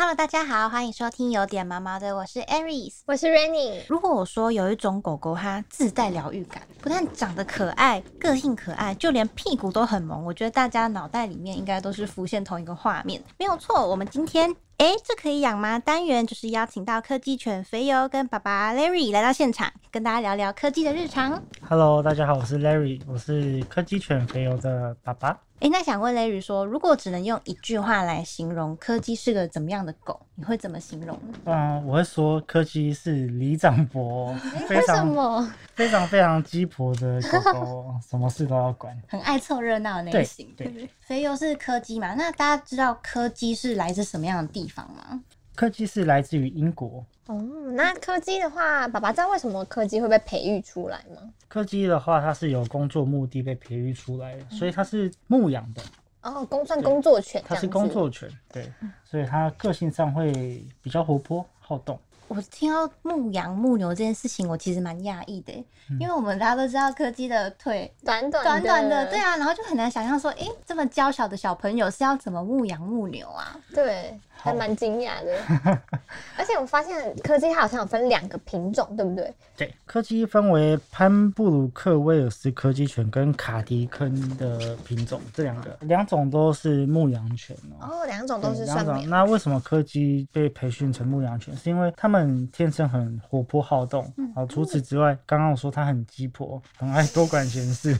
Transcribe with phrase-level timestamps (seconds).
[0.00, 3.00] Hello，大家好，欢迎收听有点毛毛的，我是 Aries。
[3.06, 3.82] 我是 Rainy。
[3.86, 13.22] 如果我说有一种狗狗，它自带疗愈感，不但长得可爱，个性可爱，就连屁股都很萌，我觉得大家脑袋里面应该都是浮现同一个画面。
[13.38, 15.78] 没有错，我们今天哎，这可以养吗？
[15.78, 21.42] 单元就是邀请到柯基犬肥油跟爸爸 Larry 来到现场，跟大家聊聊柯基的日常。
[21.68, 25.38] Hello，大家好，我是 Larry，我是柯基犬肥油的爸爸。
[25.60, 31.38] 哎，那想问 Larry 说，如果只能用一句话来形容柯基是个怎么样的狗，你会怎么形容呢？
[31.44, 34.34] 嗯，我会说柯基是李长伯，
[34.66, 35.52] 非为什常么？
[35.74, 38.98] 非常非常鸡婆的狗狗，什么事都要管。
[39.06, 40.90] 很爱凑热闹的类型，对对不对？
[41.00, 42.14] 肥油是柯基嘛？
[42.14, 45.20] 那大家知道柯基是来自什么样的地方吗？
[45.60, 47.38] 柯基是来自于英国，哦，
[47.74, 51.20] 那柯基的话，爸爸知道为什么柯基会被培育出来吗？
[51.48, 55.82] 柯基的话，它是有工作目的被培育出来的，所以它是牧养的，
[56.22, 57.90] 哦，工算工作犬，它是工。
[57.90, 58.72] 作犬，对，
[59.04, 62.00] 所以它个性上会比较活泼好动。
[62.30, 65.64] 我听到牧羊牧牛这件事情，我其实蛮讶异的耶，
[65.98, 73.56] 因为我们大家都知道柯基的腿短短短短的，对啊，然后就很难想象说，诶，这么娇小的小朋友是要怎么牧羊牧牛啊？
[73.74, 75.36] 对，还蛮惊讶的。
[76.38, 79.34] 而且我发现柯基它好像有分两个品种，对不对？
[79.56, 87.88] 对，柯基分为潘布鲁克威尔斯柯基犬跟卡迪坑的品种，这两个两种都是牧羊犬哦。
[87.90, 88.94] 哦，两种都对两种。
[88.94, 89.10] 是算。
[89.10, 91.56] 那为什么柯基被培训成牧羊犬？
[91.56, 92.19] 是因为他们
[92.50, 94.12] 天生很活泼好动。
[94.16, 97.96] 嗯好，除此之外，刚刚我说他很鸡婆，很爱多管闲事。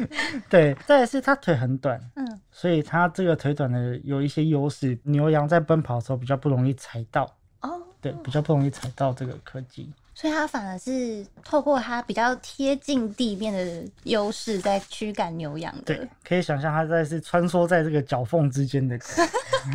[0.48, 7.24] 对，再来是他腿很短，嗯，所以他这个腿短的有一些优势，牛羊在奔跑的时候比较不容易踩到。
[7.62, 9.92] 哦，对，比较不容易踩到这个柯基。
[10.20, 18.98] 所以它反而是透过它比较贴近地面的优势，在驱赶牛羊的对，可以想象它在是穿梭在这个脚缝之间的，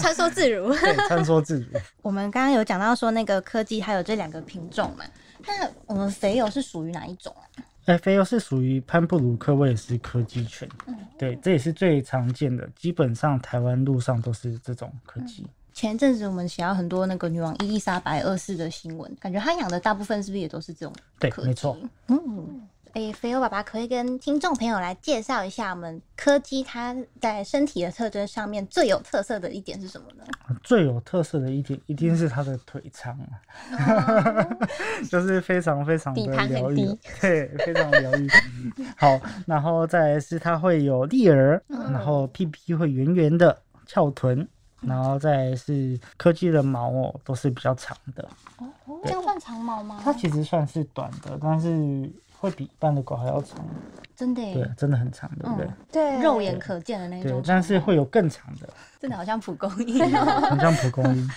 [0.00, 0.72] 穿梭自如。
[0.80, 1.78] 对，穿梭自如。
[2.00, 5.04] 我们刚刚有讲到说那个柯基还有这两个品种嘛，
[5.46, 7.44] 那我们肥友是属于哪一种啊？
[7.84, 10.66] 哎，肥油是属于潘布鲁克威尔斯柯基犬，
[11.18, 15.46] 对，这也是最常见的，基本上台湾路上都是这种柯基。
[15.74, 21.30] 前阵子我们写到很多那个女王伊丽莎白二世的新闻，感觉她养的大部分是不是也都是这种对？
[21.44, 21.76] 没错。
[22.06, 22.62] 嗯，
[22.92, 30.24] 诶、肥友爸爸可以跟听众朋友来介绍一下我们柯基它在身体的特征上面最有特色的一点是什么呢？
[30.62, 34.46] 最有特色的一点，一定是它的腿长啊，
[35.10, 38.28] 就是非常非常的疗愈低，对，非常疗愈。
[38.96, 44.46] 好，然后再来是它会有立耳，然后屁屁会圆圆的，翘臀，
[44.86, 48.28] 然后再来是科技的毛哦，都是比较长的。
[48.58, 48.68] 哦
[49.04, 50.00] 这样算长毛吗？
[50.02, 53.58] 它其实算是短的，但是会比一般的狗还要长。
[54.16, 55.66] 真的耶对，真的很长，对不对？
[55.66, 58.68] 嗯对，肉眼可见的那种，，对但是会有更长的，
[59.00, 60.40] 真的好像蒲公英 哦。
[60.50, 61.30] 很像蒲公英。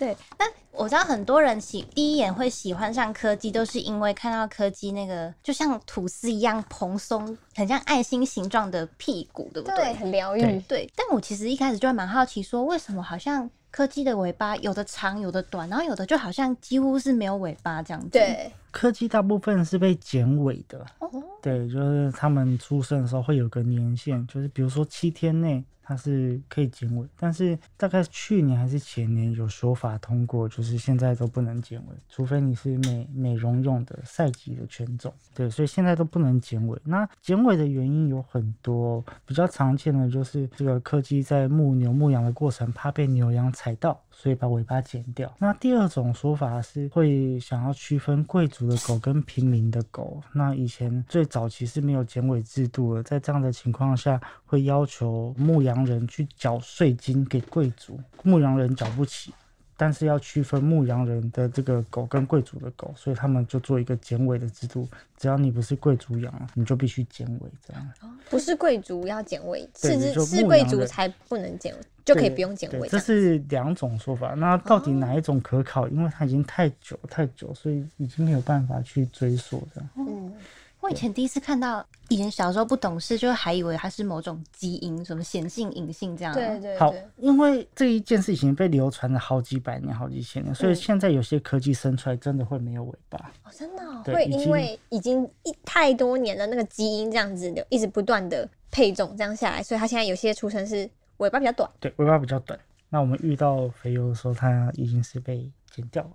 [0.00, 10.90] 对，但我知道很多人喜第一眼会喜欢上柯基，都是因为看到柯基那个就像吐司一样蓬松，很像爱心形状的屁股，对不对，很疗愈对。
[10.96, 21.10] 但我其实一开始就会蛮好奇，说为什么好像柯基的尾巴有的长，有的短，然后有的就好像几乎是没有尾巴这样子。，对，柯基大部分是被剪尾的，哦，
[21.42, 36.80] 对，就是它们出生的时候会有个年限，就是比如说七天内它是可以剪尾，但是大概去年还是前年有修法通过，就是现在都不能剪尾，除非你是美美容用的赛级的犬种，对，所以现在都不能剪尾。
[36.84, 45.34] 那剪尾的原因有很多，比较常见的就是这个柯基在牧牛牧羊的过程怕被牛羊踩到，所以把尾巴剪掉。
[45.38, 50.22] 那第二种说法是会想要区分贵族的狗跟平民的狗。
[50.34, 59.32] 那以前最早期是没有剪尾制度的，在这样的情况下，会要求牧羊人去缴税金给贵族，牧羊人缴不起。
[59.80, 64.86] 但是要区分牧羊人的这个狗跟贵族的狗，所以他们就做一个剪尾的制度。
[65.16, 67.90] 只要你不是贵族养，你就必须剪尾，这样。
[68.28, 72.80] 不是贵族要剪尾，对是是贵族才不能剪尾，就可以不用剪尾。
[72.80, 74.34] 对这是两种说法。
[74.34, 75.88] 那到底哪一种可考？
[75.88, 79.88] 因为它已经太久太久，所以已经没有办法去追溯这样。
[79.96, 80.30] 嗯，
[80.80, 86.32] 我以前第一次看到，以前小时候不懂事，就还以为它是某种基因，什么显性、隐性这样。
[86.32, 93.18] 对对好，，因为这一件事情被流传了好几百年、好几千年，所以嗯现在有些科技生出来真的会没有尾巴。
[93.44, 100.88] 哦，真的哦会因为已经一太多年了，那个基因这样子的，一直不断的配种这样下来，所以它现在有些出生是
[101.18, 101.70] 尾巴比较短。
[101.78, 102.58] 对，尾巴比较短。
[102.88, 106.10] 那我们遇到肥油的时候，它已经是被剪掉了。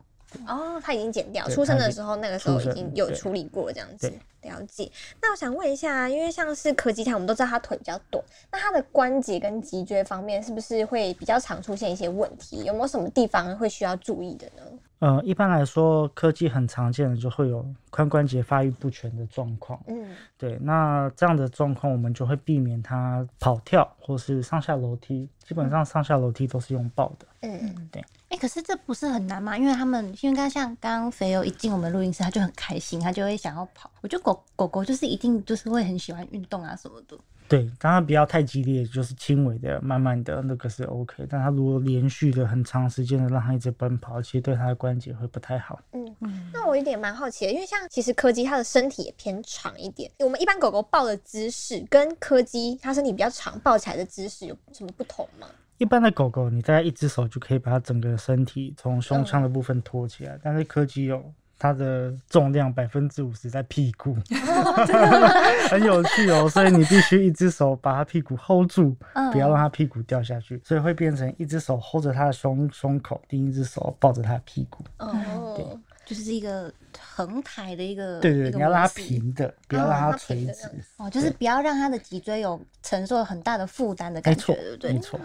[0.47, 4.19] 哦，他已经剪掉，出生的时候那个时候已经有处理过这样子对。
[4.45, 4.91] 了解。
[5.19, 12.63] 那我想问一下，因为像是柯基它，我们都知道它腿比较短，那它的关节跟脊椎方面是不是会比较常出现一些问题？
[12.63, 14.61] 有没有什么地方会需要注意的呢？
[14.99, 19.79] 呃，一般来说，柯基很常见的就会有髋关节发育不全的状况。
[19.87, 27.25] 嗯，对，那这样的状况我们就会避免他跑跳或是上下楼梯，基本上上下楼梯都是用抱的。
[27.41, 27.89] 嗯，
[28.35, 29.57] 哎、可是这不是很难吗？
[29.57, 33.89] 因为他们因为刚像刚刚肥友一进我们录音室，他就很开心，他就会想要跑。
[34.01, 37.17] 我觉得狗狗狗就是一定就是会很喜欢运动啊什么的。
[37.47, 41.25] 对，当然不要太激烈，就是轻微的、慢慢的那个是 OK。
[41.29, 45.79] 但它如果连续的很长时间的让它一直奔跑，其实对它的关节会不太好。
[45.93, 46.13] 嗯，
[46.51, 55.47] 那我有点蛮好奇的，因为像其实柯基它的身体也偏长一点，我们一般狗狗抱的姿势跟柯基它身体比较长抱起来的姿势有什么不同吗？
[55.77, 61.23] 一般的狗狗，你大概一只手就可以把它整个身体从胸腔的部分托起来，但是柯基有
[61.57, 64.15] 它的重量百分之五十在屁股，
[65.69, 66.49] 很有趣哦。
[66.49, 74.83] 所以你必须一只手把它屁股 hold 住，嗯不要让它屁股掉下去，所以会变成一只手 hold 着它的胸胸口，另一只手抱着它的屁股。
[74.99, 80.69] 哦，就是一个横抬的一个，对对，你要让它平的，不要哦让它它平垂直。
[80.97, 84.99] 哦，就是不要让它的脊椎有承受很大的负担的感觉，对不，对没？
[84.99, 85.19] 错。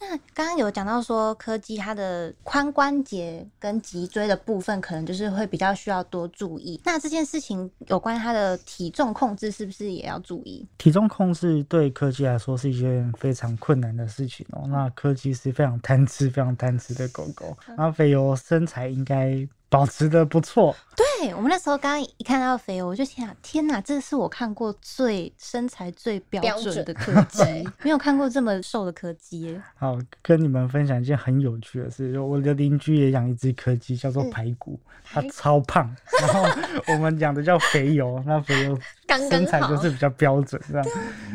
[0.00, 6.80] 那刚刚有讲到说，柯基它的髋关节跟脊椎的部分，可能就是会比较需要多注意。
[6.84, 10.66] 那这件事情有关它的体重控制，是不是也要注意？
[10.78, 14.64] 体重控制对柯基来说是一件非常困难的事情哦。
[14.68, 20.76] 那柯基是非常贪吃、非常贪吃的狗狗，然后肥油身材应该保持的不错。
[20.94, 27.42] 对我们那时候刚刚一看到肥油，我就天啊，天哪，这是我看过最身材最标标准准的 柯基，
[27.82, 29.62] 没有看过这么瘦的柯基耶。
[29.76, 36.42] 好，跟你们分享一件很有趣的事，就我的邻居也养一只柯基，叫做嗯排骨，它超胖，然后
[36.88, 40.86] 我们养的叫肥油，那肥油刚刚身材好就是比较标准这样。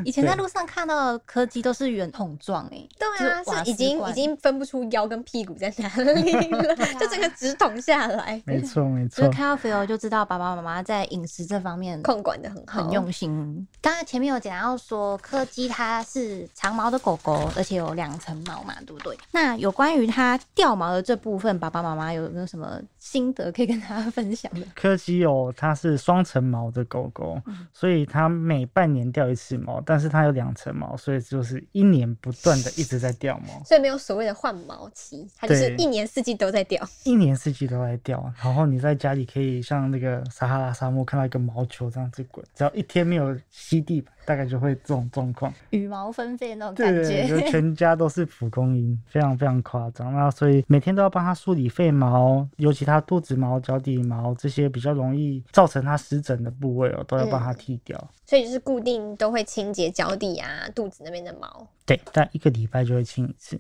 [0.04, 9.36] 以前在路上看到的柯基都是圆筒状哎，对啊，是已经已经分不出腰跟屁股在哪里了，就整个直筒下来，没错，没错就是。
[9.36, 13.68] 看到肥油就知道爸爸妈妈在饮食这方面控管的很好，很用心。
[13.82, 19.18] 刚才前面有讲到说，柯基它是长毛的狗狗，而且有两层毛嘛，对不对？
[19.32, 24.66] 那有关于它掉毛的这部分，爸爸妈妈有没有什么心得可以跟大家分享的？
[24.74, 27.40] 柯基哦，它是双层毛的狗狗，
[27.72, 36.84] 所以它每半年掉一次毛，但是它有两层毛，所以就是一年不断的一直在掉毛，所以没有所谓的换毛期，它就是一年四季都在掉。
[37.04, 38.34] 一年四季都在掉。
[38.42, 45.54] 然后你在家里可以像那个撒哈拉沙漠看到一个毛球这样子滚，只要一天没有吸地板，大概就会这种状况。
[45.70, 47.26] 羽毛纷飞那种感觉。
[47.50, 50.14] 全家都是蒲公英，非常非常夸张。
[50.14, 57.96] 那所以每天都要帮它梳理肺毛，尤其它肚子毛、脚底毛这些比较容易造成它湿疹的部位哦，都要帮它剃掉。
[58.26, 61.68] 所以就是固定都会清洁脚底啊、肚子那边的毛。
[61.86, 63.60] 对，但一个礼拜就会清一次。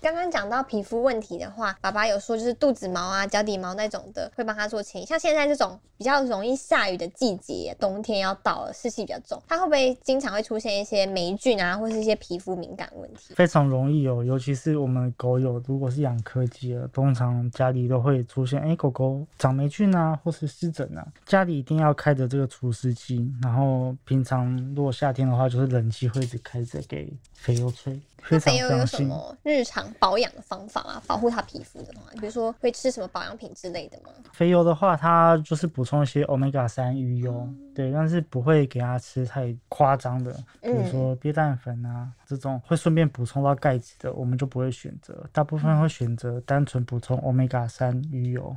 [0.00, 5.04] 刚刚讲到皮肤问题的话，爸爸有说就是肚子毛啊、脚底毛那种的会帮他做清理。
[5.04, 13.34] 像现在这种比较容易下雨的季节，冬天要到了，湿气比较重，它会不会经常会出现一些霉菌啊，或是一些皮肤敏感问题？
[13.34, 27.92] 非常容易哦，尤其是我们狗友，如果是养柯基的，通常家里都会出现，哎，狗狗长霉菌啊，或是湿疹啊，家里一定要开着这个除湿机，然后平常如果夏天的话，就是冷气会一直开着给肥油吹，
[28.22, 31.02] 非那常肥油有什么日常保养的方法啊？
[31.06, 34.10] 保护它皮肤的话，比如说会吃什么保养品之类的吗？
[34.32, 48.56] 肥油的话，它就是补充一些 omega 三鱼油，对，但是不会给它吃太夸张的，比如说鳖蛋粉啊、这种会顺便补充到钙质的，我们就不会选择，大部分会选择单纯补充 omega 三鱼油。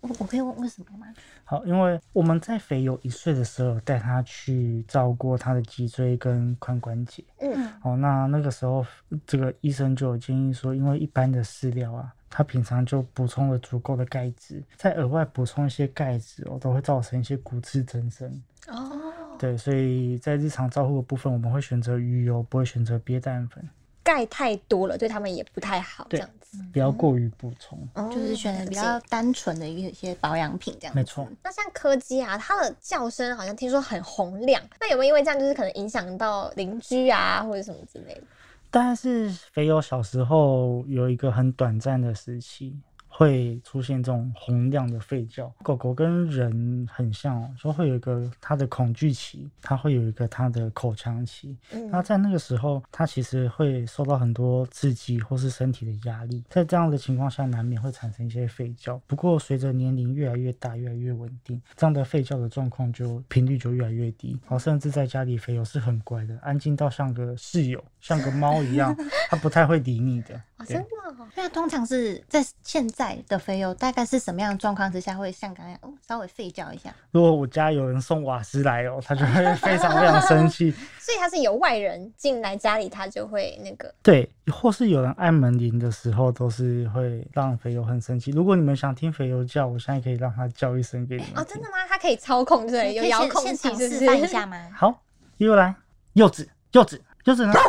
[0.00, 1.06] 我我可以问为什么吗？
[1.44, 8.84] 好，因为我们在肥友一岁的时候有带它去照过他的脊椎跟髋关节，嗯，哦，那那个时候
[9.26, 18.42] 这个医生就有建议说，因为一般的饲料啊，他平常就补充了足够的钙质，再额外补充一些钙质哦，都会造成一些骨质增生。
[18.68, 23.66] 哦，对，所以在日常照护的部分，我们会选择鱼油，不会选择鳖蛋粉，
[24.02, 26.26] 钙太多了，对他们也不太好，这对。
[26.72, 27.78] 不要过于补充。
[27.94, 30.98] 哦就是选择比较单纯的一些保养品这样子。
[30.98, 38.22] 没错，那像柯基啊，它的叫声好像听说很洪亮，那有没有因为这样就是可能影响到邻居啊，或者什么之类的？
[38.70, 42.76] 但是肥友小时候有一个很短暂的时期，
[43.18, 45.52] 会出现这种洪亮的吠叫。
[45.60, 51.56] 狗狗跟人很像哦，就会有一个它的恐惧期，它会有一个它的口腔期。
[51.72, 58.96] 嗯那在那个时候，它其实会受到很多刺激或是身体的压力，在这样的情况下，难免会产生一些吠叫。
[59.08, 64.38] 不过随着年龄越来越大，越来越稳定，这样的吠叫的状况就频率就越来越低。
[64.42, 68.96] 然后甚至在家里，肥友是很乖的，安静到像个室友，像个猫一样，
[69.28, 70.40] 它不太会理你的。
[70.58, 70.88] 哦，真的
[71.18, 76.92] 哦，那通常是在现在的肥油大概是什么样的状况之下会像刚刚哦稍微吠叫一下？
[77.12, 80.72] 如果我家有人送瓦斯来哦，他就会非常非常生气。
[80.98, 88.32] 所以他是有外人进来家里，他就会那个对，或是有人按门铃的时候，都是会让肥油很生气。
[88.32, 91.40] 如果你们想听肥油叫，我现在可以让它叫一声给你们听。
[91.40, 91.78] 哦，真的吗？
[91.88, 94.26] 他可以操控，对，有遥控现现场器是不示范一？
[94.26, 94.68] 下吗？
[94.74, 95.02] 好，
[95.36, 95.74] 又来，
[96.14, 97.52] 柚子，柚子，柚子呢？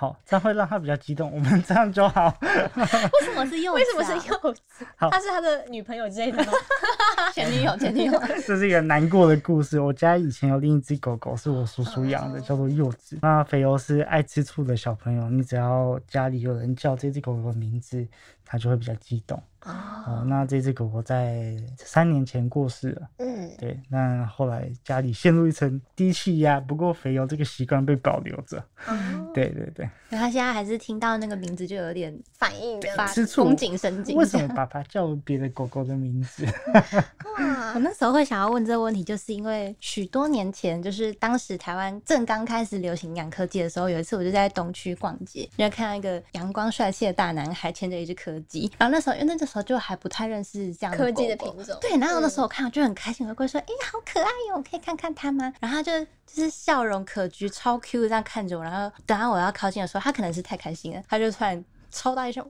[0.00, 1.30] 好，这样会让他比较激动。
[1.30, 2.34] 我们这样就好。
[2.40, 3.78] 为什么是柚子、啊？
[3.78, 4.86] 为什么是柚子？
[4.96, 6.52] 好他是他的女朋友之类的吗？
[7.34, 7.76] 前女友？
[7.76, 8.22] 前女友？
[8.46, 9.78] 这是一个难过的故事。
[9.78, 13.18] 我家以前有另一只狗狗，是我叔叔养的，叫做柚子。
[13.20, 18.08] 那肥油是爱吃醋的小朋友，你只要家里有人叫这只狗狗的名字，
[18.42, 19.42] 它就会比较激动。
[19.64, 19.72] 哦，
[20.06, 23.08] 哦，那这只狗狗在三年前过世了。
[23.18, 28.58] 嗯，对，那后来家里陷入一层低气压，不过肥油这个习惯被保留着。
[28.86, 28.96] 哦，
[29.34, 34.16] 对对对，然后他现在还是听到那个名字就有点反应的发吃醋绷紧神经。
[34.16, 36.44] 为什么爸爸叫别的狗狗的名字？
[36.44, 58.62] 哇 我，那时候会想要问这个问题，就是因为许多年前，就是当时台湾正刚开始流行养柯基的时候，有一次我就在东区逛街，就看到一个阳光帅气的大男孩牵着一只柯基，然后那时候因为那个时候就还不太认识这样科技的品种，对，然后那时候嗯我看到就很开心，我就会说：“哎、好可爱哟、我可以看看它吗？”然后他就就是笑容可掬，超 Q 这样看着我。
[58.62, 62.48] 然后等到我要靠近的时候，他可能是太开心了，他就突然超大一声“呜”，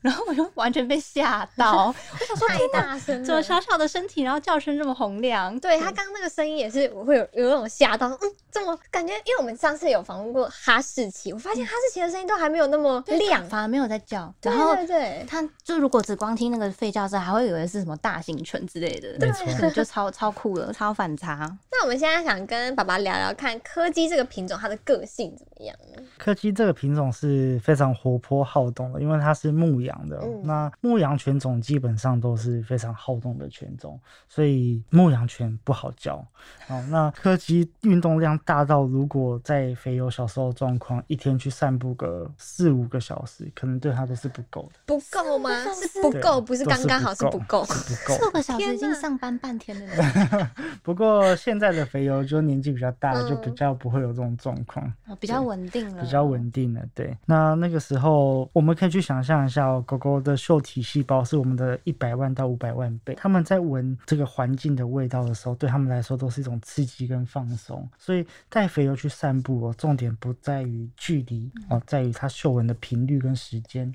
[0.00, 1.86] 然后我就完全被吓到。
[2.20, 3.24] 我想说，太，大声了。
[3.24, 5.58] 怎么小小的身体，然后叫声这么洪亮？
[5.60, 8.18] 对他刚刚那个声音也是，我会有有那种吓到，嗯，
[8.50, 14.32] 怎么感觉，因为我们上次有访问过哈士奇，我发现哈士奇的声音都还没有那么亮，反而没有在叫。
[14.40, 19.18] 对然后对对，他就如果只光听那个吠叫声，还会以为是什么大型犬之类的。
[19.18, 21.38] 对，就超超酷的，超反差。
[21.70, 26.02] 那我们现在想跟爸爸聊聊看柯基这个品种它的个性怎么样呢？
[26.18, 36.16] 柯基这个品种是非常活泼好动的，因为它是牧羊的哦、嗯那牧羊犬种基本上都是非常好动的犬种，所以牧羊犬不好教。
[36.68, 44.80] 哦，那柯基运动量大到，如果在肥油小时候状况，一天去散步个四五个小时，可能对它都是不够的。
[44.86, 45.50] 不够吗？
[45.74, 47.64] 是不够，不是刚刚好，是不够。
[47.66, 48.14] 是不 够。
[48.18, 50.50] 四个小时已经上班半天了呢，
[50.82, 54.84] 不过现在的肥油就年纪比较大，嗯就比较不会有这种状况。
[55.06, 57.16] 哦比较稳定了，比较稳定了，对。
[57.26, 63.14] 那那个时候，我们可以去想象一下、哦，狗狗的嗅体细胞是我们的一百万到五百万倍。
[63.16, 67.88] 它们在闻这个环境的味道的时候，对它们来说都是一种刺激跟放松。
[67.98, 73.92] 所以带肥油去散步哦，重点不在于距离哦，在于它嗅闻的频率跟时间。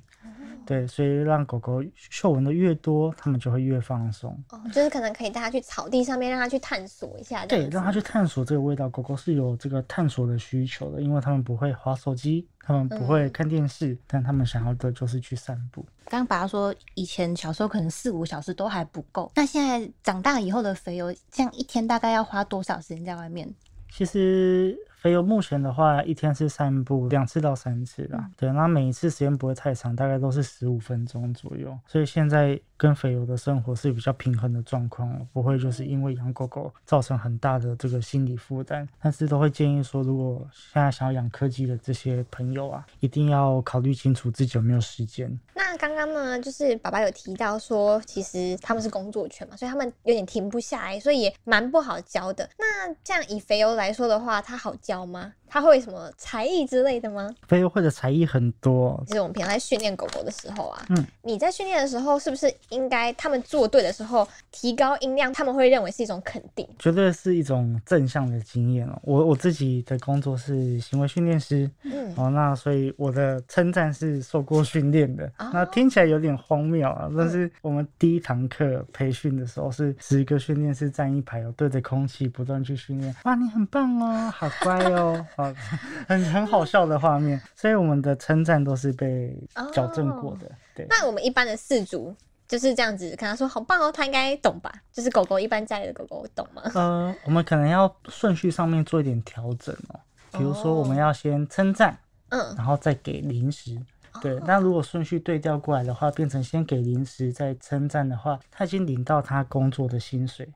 [0.65, 4.31] 对，所以让狗狗嗅闻的越多，它们就会越放松。
[4.49, 8.89] 哦，就是可能可以带它去草地上面，让它去探索一下，对，让它去探索这个味道。
[8.89, 15.85] 狗狗是有这个探索的需求的，因为它们不会划手机，它们不会嗯看电视，但它们想要的就是去散步。
[16.05, 23.51] 刚刚爸爸说，以前小时候可能四五小时都还不够，那现在长大以后的肥油，这样一天大概要花多少时间在外面？
[23.91, 28.27] 其实肥油目前的话，一天是散步两次到三次啦。
[28.35, 31.77] 对，那每一次时间不会太长，大概都是十五分钟左右。
[31.85, 38.89] 所以现在跟肥油的生活是比较平衡的状况哦，不会就是因为养狗狗造成很大的这个心理负担。
[38.99, 45.39] 但是都会建议说，如果现在想要养柯基的这些朋友啊，一定要考虑清楚自己有没有时间。
[45.53, 52.49] 那刚刚呢，就是爸爸有提到说，其实他们是工作犬嘛，所以他们有点停不下来，所以也蛮不好教的。
[52.57, 55.33] 那这样以肥油来说的话，它好教吗？
[55.55, 57.33] 它会什么才艺之类的吗？
[57.47, 66.67] 会的才艺很多哦，其实我们平常在训练狗狗的时候啊，嗯，你在训练的时候，是不是应该他们做对的时候提高音量，他们会认为是一种肯定？
[66.77, 68.99] 绝对是一种正向的经验哦。
[69.03, 75.25] 我我自己的工作是行为训练师，嗯，哦，那所以我的称赞是受过训练的。
[75.37, 83.15] 哦那听起来有点荒谬啊，但是我们第一堂课培训的时候是十个训练师站一排哦，对着空气不断去训练。
[83.23, 87.41] 哇，你很棒哦，好乖哦， 好，很很好笑的画面。
[87.55, 89.37] 所以我们的称赞都是被
[89.73, 90.49] 矫正过的。
[90.75, 92.15] 对，那我们一般的四主
[92.47, 94.71] 就是这样子跟他说好棒哦，他应该懂吧？
[94.91, 96.61] 就是狗狗一般家里的狗狗懂吗？
[96.73, 99.99] 呃，我们可能要顺序上面做一点调整哦。
[100.31, 101.97] 比如说，我们哦要先称赞，
[102.29, 103.79] 嗯，然后再给零食。
[104.21, 110.47] 对，那如果顺序对调过来的话，变成先给零食再称赞的话，他已经领到他工作的薪水，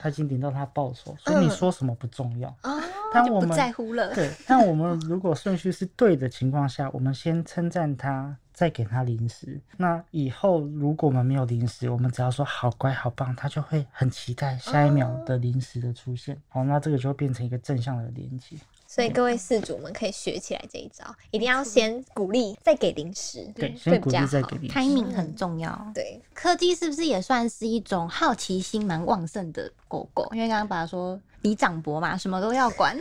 [0.00, 2.54] 他已经领到他报酬，所以你嗯说什么不重要。
[2.62, 2.80] 嗯，
[3.12, 4.14] 但我们在乎了。
[4.14, 9.60] 对，但我们如果顺序是对的情况下，我们先称赞他，再给他零食。
[9.76, 16.40] 那以后如果我们没有零食，我们只要说好乖好棒，他就会很期待下一秒的零食的出现。
[16.48, 18.56] 好，那这个就会变成一个正向的连接。
[18.86, 24.78] 所以各位饲主们可以学起来这一招，一定要先鼓励，再给零食，对，会先鼓励再给零食。
[24.78, 25.92] timing 很重要。
[25.92, 30.26] 对，柯基是不是也算是一种好奇心蛮旺盛的狗狗？
[30.32, 32.96] 因为刚刚爸爸说你长博嘛，什么都要管。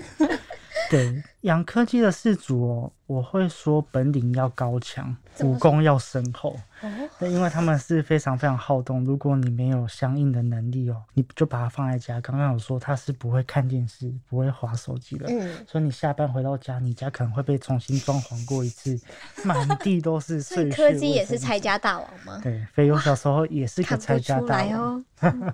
[0.90, 6.56] 对，养柯基的事主哦，我会说本领要高强，武功要深厚。
[6.82, 9.04] 哦，对，因为他们是非常非常好动。
[9.04, 12.22] 如果你没有相应的能力哦，你就把它放在家。
[12.22, 19.00] 刚刚有说他是不会看电视、不会划手机的，嗯，所以你下班回到家，你家可能会被重新装潢过一次，
[19.44, 20.76] 满地都是碎屑。
[20.76, 22.40] 柯基也是拆家大王吗？
[22.44, 25.06] 对，肥油小时候也是个拆家大王。
[25.22, 25.54] 哦。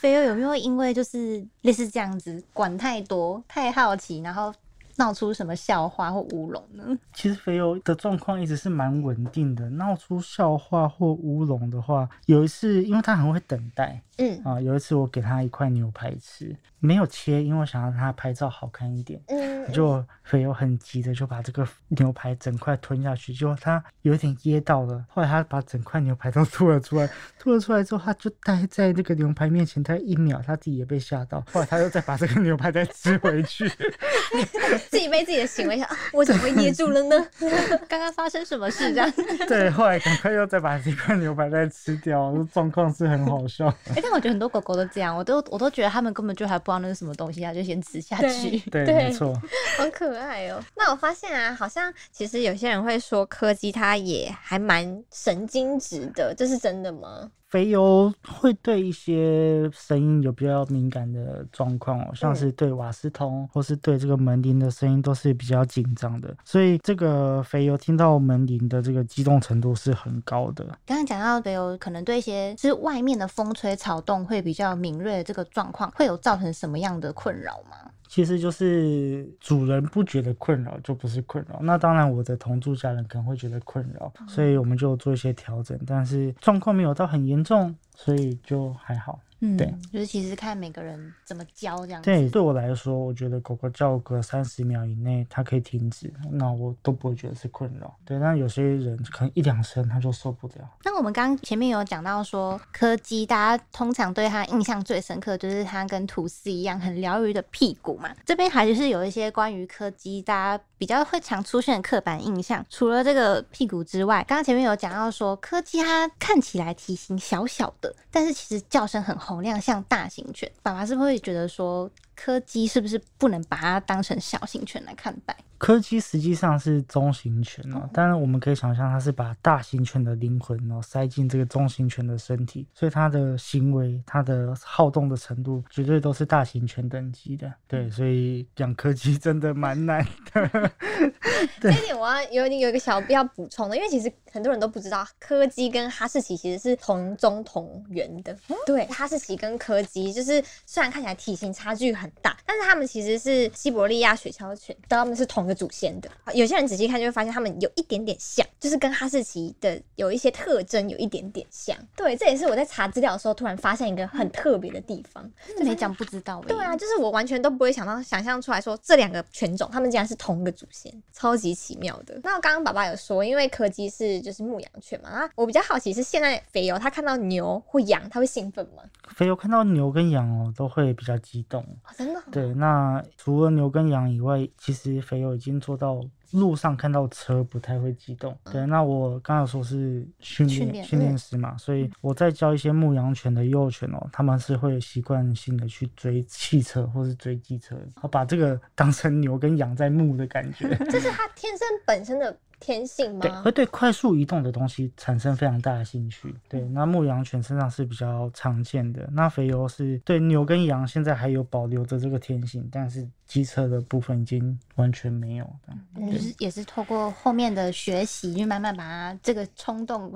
[0.00, 4.54] 菲欧有没有因为就是类似这样子管太多、太好奇，然后
[4.96, 6.96] 闹出什么笑话或乌龙呢？
[7.12, 19.20] 其实肥油的状况一直是蛮稳定的，闹出笑话或乌龙的话，有一次因为他很会等待嗯啊，有一次我给他一块牛排吃，没有切，因为我想让他拍照好看一点。
[19.28, 27.08] 嗯，就肥油很急的就把这个牛排整块吞下去，结果他有点噎到了，后来他把整块牛排都吐了出来，
[27.38, 33.68] 吐了出来之后，他就待在那个牛排面前，待一秒，他自己也被吓到，后来他又再把这个牛排再吃回去，
[34.90, 37.16] 自己被自己的行为想，啊我怎么会噎住了呢？
[37.88, 38.92] 刚刚发生什么事？
[38.94, 39.12] 这样？
[39.48, 43.68] 对，后来赶快又再把这块牛排再吃掉，状况是很好笑。
[43.94, 48.58] 哎、但我觉得很多狗狗都这样，我都我都觉得它们根本就还不知道那是什么东西，他就先吃下去。
[48.70, 49.32] 对， 对没错，
[49.78, 50.62] 好可爱哦。
[50.76, 57.30] 那我发现啊，好像其实有些人会说柯基它也还蛮神经质的，这是真的吗？
[57.48, 70.64] 肥油会对一些声音有比较敏感的状况哦，像是对瓦斯通或是对这个门铃的声音都是比较紧张的，所以这个肥油听到门铃的这个激动程度是很高的。
[70.84, 77.90] 刚刚讲到北欧可能对一些是外面的风吹草动会比较敏锐的这个状况，会有造成什么样的困扰吗？
[78.08, 89.20] 其实就是主人不觉得困扰就不是困扰，那当然我的同住家人可能会觉得困扰，所以我们就做一些调整，但是状况没有到很严重，所以就还好。
[89.40, 92.10] 嗯对，就是其实看每个人怎么教这样子。
[92.10, 97.94] 对，对我来说，我觉得狗狗叫个三十秒以内，它可以停止，那我都不会觉得是困扰。
[98.04, 100.68] 对，那有些人可能一两声他就受不了。
[100.84, 108.14] 那我们刚刚前面有讲到说，柯基大家通常对它印象最深刻就是它跟吐司一样很疗愈的屁股嘛。
[108.24, 112.64] 这边还是有一些关于柯基大家比较会常出现的刻板印象。
[112.70, 120.50] 除了这个屁股之外，刚刚前面有讲到说，柯基它看起来体型小小的，但是其实叫声很洪亮，像大型犬。
[120.62, 125.36] 爸爸是不是会觉得说，柯基是不是不能把它当成小型犬来看待？
[125.58, 137.52] 柯基实际上是中型犬哦，当然我们可以想象它是把大型犬的灵魂哦塞进这个中型犬的身体，所以它的行为、它的好动的程度绝对都是大型犬等级的。
[137.66, 140.72] 对，所以养柯基真的蛮难的。
[141.60, 148.36] 这一点我要有有一个小必要补充的，因为其实很多人都不知道，柯基跟哈士奇其实是同宗同源的。
[148.64, 156.10] 对，哈士奇跟柯基就是虽然看起来体型差距很大，但是它们其实是西伯利亚雪橇犬，它们是同个祖先的。
[156.34, 161.76] 有些人仔细看就会发现，他们有一点点像，就是跟哈士奇的有一些特征有一点点像。
[161.96, 165.28] 对，这也是我在查资料的时候突然发现一个很特别的地方。
[165.58, 166.46] 就没讲不知道、欸。
[166.46, 172.20] 对啊，就是我完全都不会想到想象出来说这两个犬种，它们竟然是同一个祖先，超级奇妙的。
[172.22, 178.82] 那刚刚爸爸有说，因为柯基是就是牧羊犬嘛，那我比较好奇是现在肥油他看到牛或羊，他会兴奋吗？
[179.14, 181.62] 肥油看到牛跟羊哦，都会比较激动。
[181.62, 186.00] 哦，真的哦、对，那除了牛跟羊以外，其实肥友已经做到
[186.32, 188.36] 路上看到车不太会激动。
[188.50, 197.76] 对，那我刚才说是训训练练训练师嘛，所以我在教一些牧羊犬的幼犬哦，他们是会习惯性的去追汽车或是追机车，
[198.10, 200.68] 把这个当成牛跟羊在牧的感觉。
[200.90, 203.52] 这是它天生本身的天性对，吗 会？
[203.52, 206.34] 对快速移动的东西产生非常大的兴趣。
[206.48, 209.08] 对，那牧羊犬身上是比较常见的。
[209.12, 220.12] 那肥油是对牛跟羊现在还有保留着这个天性，但是机车的部分已经完全没有这样嗯就是也是透过后面的学习，就慢慢把它这个冲动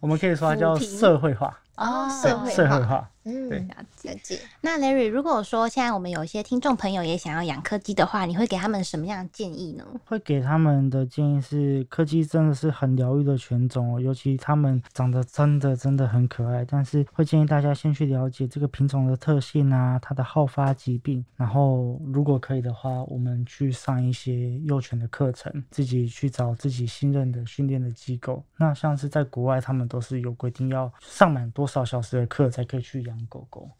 [0.00, 4.10] 我们可以说它叫社会化，哦社会社会化嗯，了解。
[4.10, 4.40] 了解。
[4.62, 9.84] 那 Larry，如果说现在我们有一些听众朋友也想要养柯基的话，你会给他们什么样的建议呢？
[10.06, 16.64] 会给他们的建议是，柯基真的是很疗愈的犬种哦，尤其他们长得真的真的很可爱。
[16.64, 28.44] 但是会建议大家先去了解这个品种的特性啊，它的好发疾病，然后如果可以的话，我们去上一些幼犬的课程，自己去找自己信任的训练的机构。
[28.56, 33.70] 那像是在国外，他们都是有规定要上满多少小时的课才可以去养狗狗。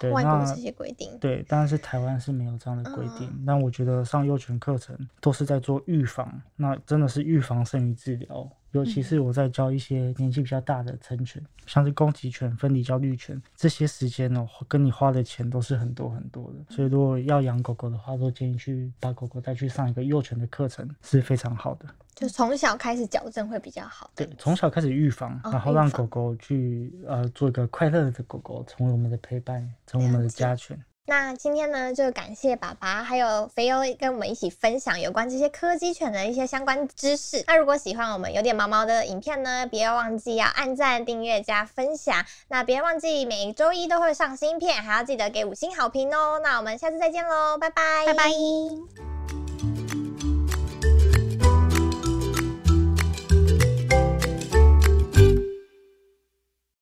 [0.00, 3.30] 对那外国这些规定，对，但是台湾是没有这样的规定。
[3.46, 8.50] 但我觉得上幼犬课程都是在做预防，那真的是预防胜于治疗。
[8.74, 16.74] 尤其是我在教一些年纪比较大的成犬，像是攻击犬、分离焦虑犬，这些时间哦，跟你花的钱都是很多很多的。
[16.74, 21.86] 所以如果要养狗狗的话，都建议去把狗狗带去上一个幼犬的课程是非常好的。
[22.16, 24.10] 就从小开始矫正会比较好。
[24.14, 30.76] 对，从小开始预防，哦然后让狗狗去呃做一个快乐的狗狗，成为我们的陪伴，成为我们的家犬。
[31.06, 37.44] 那今天呢，就感谢爸爸还有肥优跟我们一起分享有关这些柯基犬的一些相关知识。
[37.46, 42.24] 那如果喜欢我们有点毛毛的影片呢，不要忘记要按赞、订阅、加分享。
[42.48, 46.40] 那别忘记每周一都会上新片，还要记得给五星好评哦。
[46.42, 49.43] 那我们下次再见喽，拜拜，拜拜。